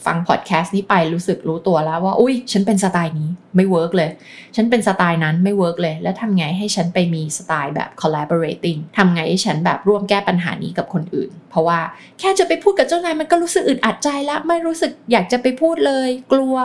[0.05, 4.09] ฟังพอดแคสต์นี้ไปรู้สึกรู้ตัวแล้วว่า อุ้ยฉันเป็นสไตล์นี้ไม่ work เลย
[4.55, 11.79] ฉันเป็นสไตล์นั้นไม่ work เลย แล้วทำไงให้ฉันไปมีสไตล์แบบ collaborating ทำไงให้ฉันแบบร่วมแก้ปัญหานี้กับคนอื่น เพราะว่า
[12.19, 16.55] แค่จะไปพูดกับเจ้านายมันก็รู้สึกอึดอัดใจแล้วไม่รู้สึกอยากจะไปพูดเลย กลัว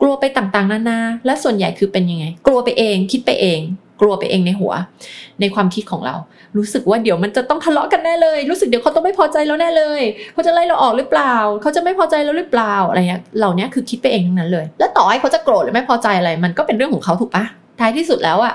[0.00, 3.60] กลัวไปต่างๆ นานา และส่วนใหญ่คือเป็นยังไง กลัวไปเองคิดไปเอง
[4.02, 4.72] กลัวไปเองในหัว
[5.40, 6.14] ในความคิดของเรา
[6.56, 17.44] รู้สึกว่าเดี๋ยวมันจะต้องทะเลาะกันแน่เลย รู้สึกเดี๋ยวเขาต้องไม่พอใจเราแน่เลยเขาจะไล่เราออกหรือเปล่า เขาจะไม่พอใจเราหรือเปล่าอะไรเงี้ยเหล่านี้คือคิดไปเองทั้งนั้นเลย แล้วต่อให้เขาจะโกรธหรือไม่พอใจอะไร มันก็เป็นเรื่องของเขาถูกปะ
[17.80, 18.54] ท้ายที่สุดแล้วอะ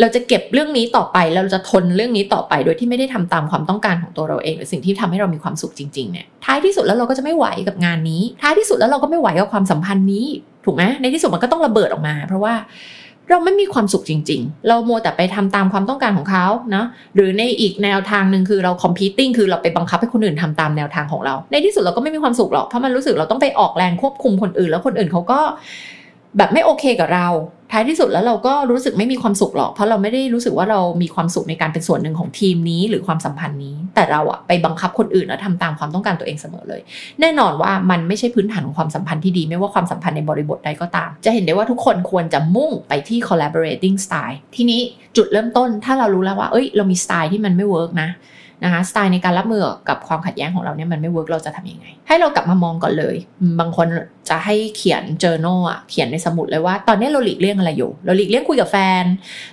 [0.00, 10.26] เราจะเก็บเรื่องนี้ต่อไปแล้วเราจะทนเรื่องนี้ต่อไปโดยที่ไม่ได้ทำตามความต้องการของตัวเราเอง หรือสิ่งที่ทำให้เรามีความสุขจริงๆเนี่ยท้ายที่สุดแล้วเราก็จะไม่ไหวกับงานนี้ ท้ายที่สุดแล้วเราก็ไม่ไหวกับความสัมพันธ์นี้
[10.64, 12.54] ถูกไหมในที่สุดมันก็ต้องระเบิดออกมา เพราะว่า
[13.30, 25.40] เราไม่มีความสุขจริง ๆ เราโมแต่ไปทำตามความต้องการของเขาเนาะหรือในอีกแนวทางหนึ่งคือเราคอมพิวติ้งคือเราไปบังคับให้คนอื่นทำตามแนวทางของเรา ในที่สุดเราก็ไม่มีความสุขหรอกเพราะมันรู้สึกเราต้องไปออกแรงควบคุมคนอื่น แล้วคนอื่นเขาก็
[26.38, 27.28] แบบไม่โอเคกับเรา
[27.72, 36.80] ท้ายที่สุดแล้วเราก็รู้สึกไม่มีความสุขหรอก เพราะเราไม่ได้รู้สึกว่าเรามีความสุขในการเป็นส่วนหนึ่งของทีมนี้หรือความสัมพันธ์นี้ แต่เราอะไปบังคับคนอื่นแล้วทำตามความต้องการตัวเองเสมอเลย
[37.20, 44.80] แน่นอนว่ามันไม่ใช่พื้นฐานของความสัมพันธ์ที่ดี ไม่ว่าความสัมพันธ์ในบริบทใดก็ตาม จะเห็นได้ว่าทุกคนควรจะมุ่งไปที่ collaborating style ทีนี้
[45.16, 48.10] จุดเริ่มต้นถ้าเรารู้แล้วว่า เอ้ย เรามีสไตล์ที่มันไม่ work นะ
[48.64, 53.16] นะคะสไตล์ในการรับมือกับความขัดแย้งของเราเนี่ยมันไม่ work เราจะทำยังไง ให้เรากลับมามองก่อนเลย
[53.60, 53.86] บางคน
[54.28, 59.04] จะให้เขียน journal อะเขียนในสมุดเลยว่า ตอนนี้เราหลีกเลี่ยงอะไรอยู่ เราหลีกเลี่ยงคุยกับแฟน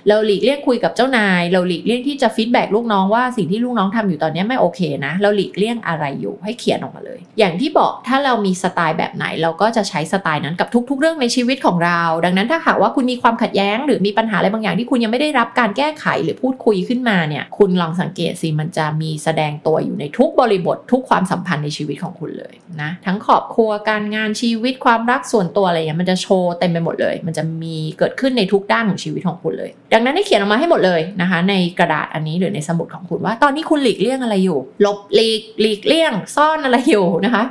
[0.08, 36.12] เราหลีกเลี่ยงคุยกับเจ้านาย เราหลีกเลี่ยงที่จะ feedback ลูกน้องว่าสิ่งที่ลูกน้องทำอยู่ตอนนี้ไม่โอเคนะ เราหลีกเลี่ยงอะไรอยู่ให้เขียนออกมาเลย อย่างที่บอกถ้าเรามีสไตล์แบบไหน เราก็จะใช้สไตล์นั้นกับทุก ๆ เรื่องในชีวิตของเรา ดังนั้นถ้าหากว่าคุณมีความขัดแย้ง หรือมีปัญหาอะไรบางอย่างที่คุณยังไม่ได้รับการแก้ไขหรือพูดคุยขึ้นมาเนี่ยคุณลองสังเกตสิมันจะมีแสดงตัวอยู่ในทุกบริบททุกความสัมพันธ์ในชีวิตของคุณเลยนะทั้งครอบครัวการงานชีวิตความรักส่วนตัวอะไรเงี้ยมันจะโชว์เต็มไปหมดเลย มันจะมีเกิดขึ้นในทุกด้านของชีวิตของคุณเลย ดังนั้นให้เขียนออกมาให้หมดเลยนะคะ ในกระดาษอันนี้หรือในสมุดของคุณว่า ตอนนี้คุณหลีกเลี่ยงอะไรอยู่หลบหลีกหลีกเลี่ยง
[36.36, 37.44] ซ่อนอะไรอยู่นะคะ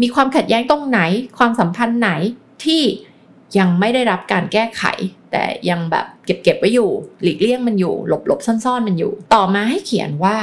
[0.00, 1.00] มีความขัดแย้งตรงไหน
[1.38, 2.10] ความสัมพันธ์ไหน
[2.64, 2.82] ที่
[3.58, 4.84] ยังไม่ได้รับการแก้ไข
[5.32, 6.90] แต่ยังแบบเก็บเก็บไว้อยู่
[7.22, 10.36] หลีกเลี่ยงมันอยู่ หลบหลบซ่อนๆมันอยู่ ต่อมาให้เขียนว่า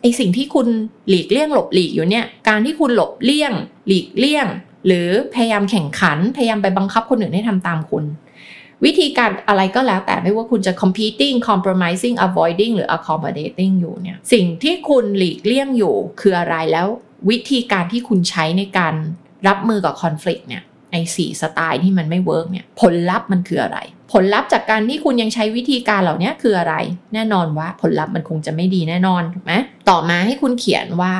[0.00, 0.68] ไอ้สิ่งที่คุณ
[1.08, 3.52] หลีกเลี่ยงหลบหลีกอยู่เนี่ย การที่คุณหลบเลี่ยง
[3.86, 4.46] หลีกเลี่ยง
[4.86, 8.04] หรือพยายามแข่งขัน พยายามไปบังคับคนอื่นให้ทำตามคุณ
[8.84, 16.86] วิธีการอะไรก็แล้วแต่ไม่ว่าคุณจะ competing compromising avoiding หรือ accommodating อยู่เนี่ย สิ่งที่คุณหลีกเลี่ยงอยู่คืออะไรแล้ว
[17.30, 18.94] วิธีการที่คุณใช้ในการ
[19.48, 23.78] รับมือกับ conflict เนี่ย ไอ้สี่สไตล์ที่มันไม่ work เนี่ยผลลัพธ์มันคืออะไร
[24.12, 26.74] ผลลัพธ์จากการที่คุณยังใช้วิธีการเหล่านี้คืออะไร
[27.14, 29.52] แน่นอนว่าผลลัพธ์มันคงจะไม่ดีแน่นอนถูกไหม
[29.90, 31.14] ต่อมาให้คุณเขียนว่า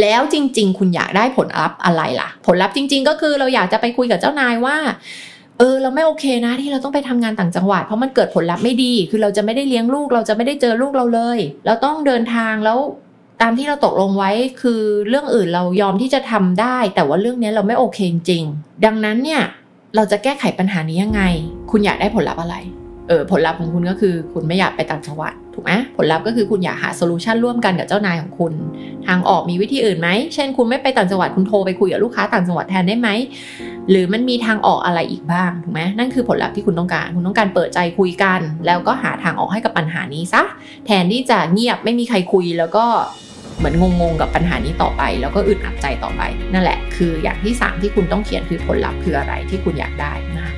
[0.00, 4.76] แล้วจริง ๆ คุณอยากได้ผลลัพธ์อะไรล่ะ ผลลัพธ์จริง ๆ ก็คือเราอยากจะไปคุยกับเจ้านายว่า
[5.58, 12.78] เออเราไม่โอเคนะที่เราต้องไปทำงานต่างจังหวัดเพราะมันเกิดผลลัพธ์ไม่ดี คือเราจะไม่ได้เลี้ยงลูก เราจะไม่ได้เจอลูกเราเลย เราต้องเดินทางแล้ว
[13.42, 14.30] ตามที่เราตกลงไว้
[14.62, 18.44] คือเรื่องอื่นเรายอมที่จะทำได้ แต่ว่าเรื่องนี้เราไม่โอเคจริง
[18.84, 19.42] ดังนั้นเนี่ย
[19.96, 21.22] เราจะแก้ไขปัญหานี้ยังไง
[21.70, 22.56] คุณอยากได้ผลลัพธ์อะไร
[23.08, 28.52] เออผลลัพธ์ของคุณก็คือ คุณไม่อยากไปต่างจังหวัดถูกไหมผลลัพธ์ก็คือคุณอยากหา solution ร่วมกันกับเจ้านายของคุณ
[29.06, 33.08] ทางออกมีวิธีอื่นไหม เช่น คุณไม่ไปต่างจังหวัดคุณโทรไปคุยกับลูกค้าต่างจังหวัดแทนได้ไหม
[33.90, 40.42] หรือมันมีทางออกอะไรอีกบ้างถูกไหมนั่นคือผลลัพธ์ที่คุณต้องการ คุณต้องการเปิดใจคุยกัน แล้วก็หาทางออกให้กับปัญหานี้ซะ
[40.86, 42.86] แทนที่จะเงียบไม่มีใครคุยแล้วก็
[43.58, 50.54] เหมือนงงๆกับปัญหานี้ต่อไป แล้วก็อึดอัดใจต่อไป นั่นแหละ คืออย่างที่ 3 ที่คุณต้องเขียนคือผลลัพธ์คืออะไรที่คุณอยากได้นะคะ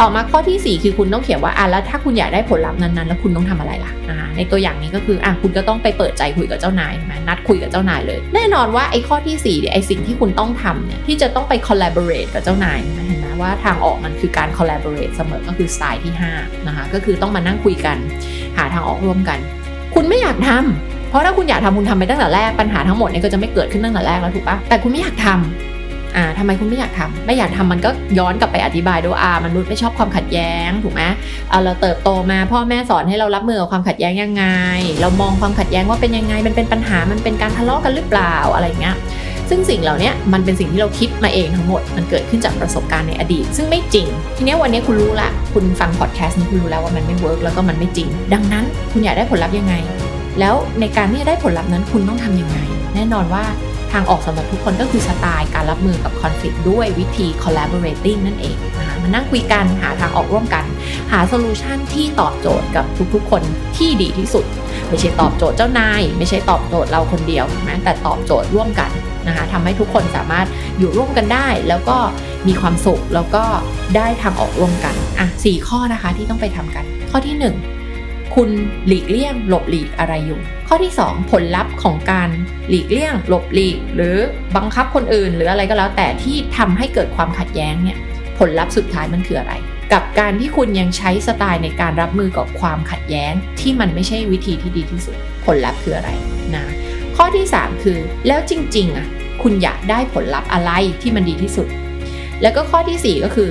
[0.00, 17.96] ต่อมาข้อที่ 4 คือคุณต้องเขียนว่าอะแล้วถ้าคุณอยากได้ผลลัพธ์นั้นๆ แล้วคุณต้องทำอะไรล่ะนะคะในตัวอย่างนี้ก็คืออะคุณก็ต้องไปเปิดใจคุยกับเจ้านายใช่ไหมนัดคุยกับเจ้านายเลย แน่นอนว่าไอ้ข้อที่4เนี่ยไอ้สิ่งที่คุณต้องทำเนี่ยที่จะต้องไป collaborate กับเจ้านายเห็นไหมว่าทางออกมันคือการ collaborate เสมอก็คือสไตล์ที่5นะคะก็คือต้องมานั่งคุยกัน
[18.56, 19.38] หาทางออกร่วมกัน
[19.94, 25.36] คุณไม่อยากทำเพ ราะถ้าคุณอยากทำคุณทำไปตั้งแต่แรกปัญหาทั้งหมดเนี่ยก็จะไม่เกิดขึ้นตั้งแต่แรกแล้วถูกปะแต่คุณไม่อยากทำ
[26.16, 31.02] อ่าทำไมคุณไม่อยากทำไม่อยากทำมันก็ย้อนกลับไปอธิบายด้วยอ่ามนุษย์ไม่ชอบความขัดแย้งถูกไหม
[31.50, 34.44] อ่าเราเติบโตมา พ่อแม่สอนให้เรารับมือกับความขัดแย้งยังไง
[35.00, 38.96] เรามองความขัดแย้งว่าเป็นยังไง มันเป็นปัญหามันเป็นการทะเลาะกันหรือเปล่าอะไรเงี้ย
[39.50, 49.74] ซึ่งสิ่งเหล่านี้มันเป็นสิ่งที่เราคิดมาเองทั้งหมด มันเกิดขึ้นจากประสบการณ์ในอดีต ซึ่งไม่จริง ทีนี้วันนี้คุณรู้ละ คุณฟังพอดแคสต์นี้คุณรู้แล้วว่ามันไม่ work แล้วก็มันไม่จริง ดังนั้นคุณอยากได้ผลลัพธ์ยังไง
[50.40, 52.58] แล้วในการที่จะได้ผลลัพธ์นั้นคุณต้องทำยังไง
[52.94, 53.44] แน่นอนว่า
[53.92, 60.64] ทางออกสำหรับทุกคนก็คือสไตล์การรับมือกับคอนฟ lict ด้วยวิธี collaborating นั่นเองนะคะมานั่งคุยกันหาทางออกร่วมกัน
[61.12, 63.42] หา solution ที่ตอบโจทย์กับทุกๆ คน
[63.76, 64.44] ที่ดีที่สุด
[64.88, 68.90] ไม่ใช่ตอบโจทย์เจ้านาย ไม่ใช่ตอบโจทย์เราคนเดียวแม้แต่ตอบโจทย์ร่วมกัน
[69.26, 70.46] นะคะทำให้ทุกคนสามารถ
[70.78, 71.96] อยู่ร่วมกันได้ แล้วก็
[72.46, 73.44] มีความสุขแล้วก็
[73.96, 77.73] ได้ทางออกร่วมกันอะสี่ข้อนะคะที่ต้องไปทำกัน ข้อที่ 1
[78.34, 78.50] คุณ
[78.86, 82.28] หลีกเลี่ยงหลบหลีกอะไรอยู่ ข้อที่ 2 ผลลัพธ์ของการ
[82.68, 84.16] หลีกเลี่ยงหลบหลีก หรือ
[84.56, 87.98] บังคับคนอื่น หรืออะไรก็แล้วแต่ที่ทำให้เกิดความขัดแย้งเนี่ย
[88.38, 89.54] ผลลัพธ์สุดท้ายมันคืออะไร
[89.92, 96.10] กับการที่คุณยังใช้สไตล์ในการรับมือกับความขัดแย้ง ที่มันไม่ใช่วิธีที่ดีที่สุด ผลลัพธ์คืออะไร
[96.54, 96.64] นะ
[97.16, 99.06] ข้อที่ 3 คือ แล้วจริงๆอะ
[99.42, 100.70] คุณอยากได้ผลลัพธ์อะไร
[101.02, 101.68] ที่มันดีที่สุด
[102.42, 103.50] แล้วก็ข้อที่ 4 ก็คือ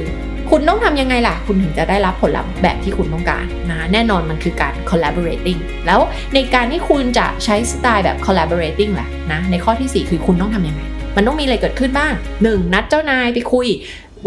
[0.55, 5.99] คุณต้องทำยังไงล่ะ คุณถึงจะได้รับผลลัพธ์แบบที่คุณต้องการนะแน่นอนมันคือการ collaborating แล้ว
[6.33, 10.81] ในการที่คุณจะใช้สไตล์แบบ collaborating แหละนะในข้อที่ 4 คือคุณต้องทำยังไง
[11.15, 12.13] มันต้องมีอะไรเกิดขึ้นบ้าง
[12.43, 12.73] 1.
[12.73, 13.67] นัดเจ้านายไปคุย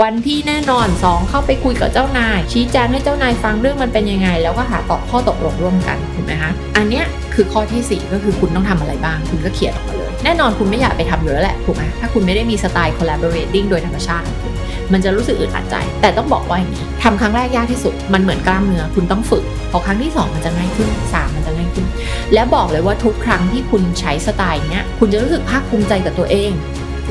[0.02, 1.28] วันที่แน่นอน 2.
[1.28, 14.52] เข้าไปคุยกับเจ้านาย ชี้แจงให้เจ้านายฟังเรื่องมันเป็นยังไง แล้วก็หาตอบข้อตกลงร่วมกันถูกไหมคะอันเนี้ยคือข้อที่ 4 ก็คือคุณต้องทำอะไรบ้าง คุณก็เขียนออกมาเลย แน่นอนคุณไม่อยากไปทำอยู่แล้วแหละถูกไหมถ้าคุณไม่ได้มีสไตล์ collaborating โดยธรรมชาติของคุณ
[14.92, 21.86] มันจะรู้สึกอึดอัดใจ แต่ต้องบอกว่าอย่างนี้ทำครั้งแรกยากที่สุด มันเหมือนกล้ามเนื้อคุณต้องฝึก พอครั้งที่ 2 มันจะง่ายขึ้น 3 มันจะง่ายขึ้น
[22.34, 26.50] และบอกเลยว่าทุกครั้งที่คุณใช้สไตล์เนี้ยคุณจะรู้สึกภาคภูมิใจกับตัวเอง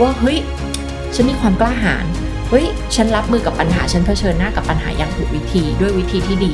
[0.01, 0.38] ว่าเฮ้ย
[1.15, 2.05] ฉันมีความกล้าหาญ
[2.49, 6.53] เฮ้ยฉันรับมือกับปัญหาฉันเผชิญหน้ากับปัญหาอย่างถูกวิธีด้วยวิธีที่ดี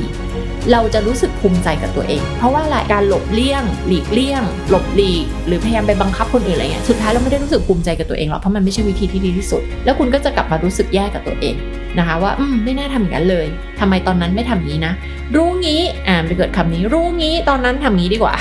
[0.70, 11.54] เราจะรู้สึกภูมิใจกับตัวเอง เพราะว่าหลายการหลบเลี่ยง หลีกเลี่ยง หลบหลีก หรือพยายามไปบังคับคนอื่นอะไรเงี้ย สุดท้ายเราไม่ได้รู้สึกภูมิใจกับตัวเองหรอก เพราะมันไม่ใช่วิธีที่ดีที่สุด แล้วคุณก็จะกลับมารู้สึกแย่กับตัวเอง
[11.98, 13.46] นะคะว่าอืมไม่น่าทำอย่างนั้นเลย
[13.80, 14.92] ทำไมตอนนั้นไม่ทำนี้นะ
[15.36, 18.34] รู้งี้ อ่าไปเกิดคำนี้ รู้งี้ ตอนนั้นทำงี้ดีกว่า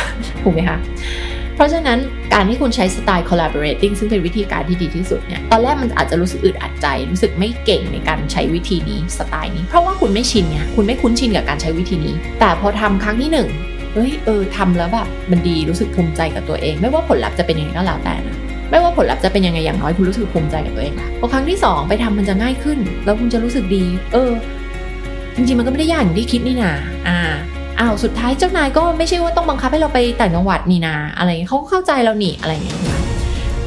[0.44, 0.78] ถูกไหมคะ
[1.56, 2.00] เพราะฉะนั้น
[2.34, 13.48] การที่คุณใช้สไตล์ collaborating ซึ่งเป็นวิธีการที่ดีที่สุดเนี่ย ตอนแรกมันอาจจะรู้สึกอึดอัดใจ รู้สึกไม่เก่งในการใช้วิธีนี้สไตล์นี้ เพราะว่าคุณไม่ชินเนี่ยคุณไม่คุ้นชินกับการใช้วิธีนี้ แต่พอทำครั้งที่หนึ่ง
[13.94, 18.38] เฮ้ย เออทำแล้วแบบมันดี รู้สึกภูมิใจกับตัวเอง ไม่ว่าผลลัพธ์จะเป็นยังไงก็แล้วแต่นะ
[18.70, 23.84] ไม่ว่าผลลัพธ์จะเป็นยังไงอย่างน้อยคุณรู้สึกภูมิใจกับตัวเองละพอครั้งที่สองไปทำมันจะง่ายขึ้น แล้วคุณจะรู้สึกดี
[24.14, 24.32] เออ
[25.36, 26.72] จริงๆมันก็ไม่ได้ยากอย่างที่คิดนี่นา
[27.08, 27.20] อ่า
[27.82, 32.96] อ้าวสุดท้ายเจ้านายก็ไม่ใช่ว่าต้องบังคับให้เราไปต่างจังหวัดนี่นาอะไรเงี้ยเขาก็เข้าใจเราหนีอะไรเงี้ยใช่ไหม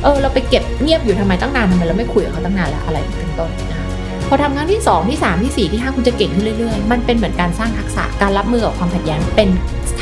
[0.02, 3.86] เออเราไปเก็บเงียบอยู่ทำไมตั้งนานทำไมเราไม่คุยกับเขาตั้งนานแล้วอะไรเป็นต้นนะคะ
[4.28, 9.48] พอทำครั้งที่ 2 ที่ 3 ที่ 4 ที่ 5 คุณจะเก่งขึ้นเรื่อยๆ มันเป็นเหมือนการสร้างทักษะการรับมือกับความขัดแย้งเป็น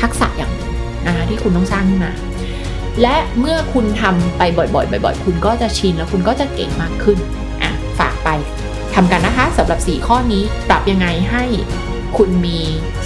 [0.01, 0.71] ทักษะอย่างหนึ่ง
[1.07, 2.11] นะคะที่คุณต้องสร้างขึ้นมา
[3.01, 7.17] และเมื่อคุณทำไปบ่อยๆบ่อย ๆ คุณก็จะชินแล้วคุณก็จะเก่งมากขึ้น
[7.61, 8.29] อะฝากไป
[8.95, 11.43] ทำกันนะคะสำหรับ 4 ข้อนี้ปรับยังไงให้
[12.17, 12.59] คุณมี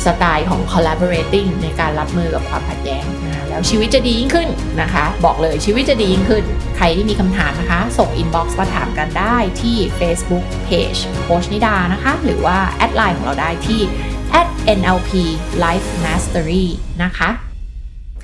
[0.06, 4.50] สไตล์ของ collaborating ในการรับมือกับความขัดแย้งนะแล้วชีวิตจะดียิ่งขึ้น
[4.82, 6.44] นะคะ บอกเลยชีวิตจะดียิ่งขึ้น
[6.78, 13.82] ใครที่มีคำถามนะคะ ส่ง inbox มาถามกันได้ที่ Facebook Page โคชนิดานะคะ หรือว่าแอดไลน์ของเราได้ที่
[14.80, 15.12] @nlp
[15.64, 16.66] life mastery
[17.04, 17.30] นะคะ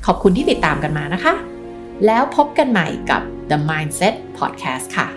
[0.05, 1.33] ขอบคุณที่ติดตามกันมานะคะ
[2.05, 5.07] แล้วพบกันใหม่กับ The Mindset Podcast ค่ะ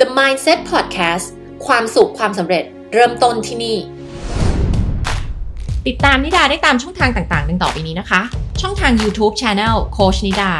[0.00, 1.26] The Mindset Podcast
[1.66, 3.76] ความสุขความสำเร็จเริ่มต้นที่นี่
[5.88, 8.20] ติดตามนิดาได้ตามช่องทางต่างๆ ดังต่อไปนี้นะคะ
[8.62, 10.50] ช่องทาง YouTube Channel โคชนิดา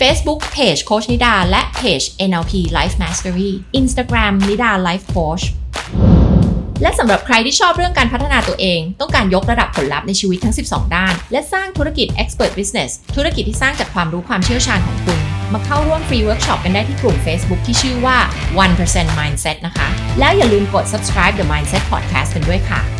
[0.00, 5.44] Facebook Page โคชนิดา และ Page NLP Life Mastery Instagram นิดา Life Coach
[6.82, 15.18] และสำหรับใครที่ชอบเรื่องการพัฒนาตัวเอง ต้องการยกระดับผลลัพธ์ในชีวิตทั้ง 12 ด้าน และสร้างธุรกิจ Expert Business ธุรกิจที่สร้างจากความรู้ความเชี่ยวชาญของคุณ
[15.52, 18.16] มาเข้าร่วมฟรีเวิร์กช็อปกันได้ที่กลุ่ม Facebook ที่ชื่อว่า
[18.68, 22.99] 1% Mindset นะคะ แล้วอย่าลืมกด subscribe the Mindset Podcast กันด้วยค่ะ